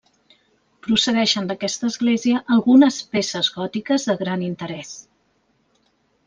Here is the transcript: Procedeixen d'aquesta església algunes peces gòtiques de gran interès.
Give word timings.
Procedeixen 0.85 1.49
d'aquesta 1.51 1.89
església 1.93 2.41
algunes 2.55 2.97
peces 3.13 3.51
gòtiques 3.59 4.07
de 4.11 4.17
gran 4.23 4.47
interès. 4.49 4.97